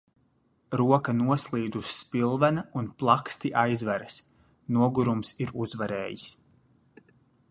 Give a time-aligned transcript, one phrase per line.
[0.79, 4.19] Roka noslīd uz spilvena un plaksti aizveras.
[4.79, 6.33] Nogurums ir uzvarējis.